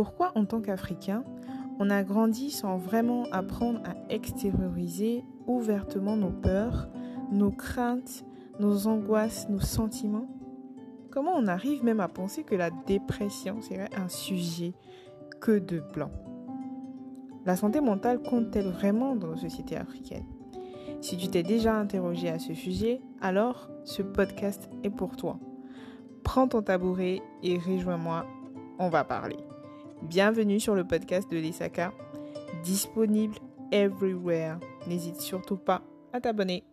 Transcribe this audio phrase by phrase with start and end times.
[0.00, 1.24] Pourquoi en tant qu'Africain,
[1.78, 6.88] on a grandi sans vraiment apprendre à extérioriser ouvertement nos peurs,
[7.30, 8.24] nos craintes,
[8.58, 10.26] nos angoisses, nos sentiments?
[11.10, 14.72] Comment on arrive même à penser que la dépression serait un sujet
[15.38, 16.10] que de blanc?
[17.44, 20.24] La santé mentale compte-t-elle vraiment dans nos sociétés africaines?
[21.02, 25.38] Si tu t'es déjà interrogé à ce sujet, alors ce podcast est pour toi.
[26.24, 28.24] Prends ton tabouret et rejoins-moi,
[28.78, 29.36] on va parler.
[30.02, 31.92] Bienvenue sur le podcast de l'Isaka,
[32.64, 33.36] disponible
[33.70, 34.58] everywhere.
[34.86, 35.82] N'hésite surtout pas
[36.12, 36.64] à t'abonner.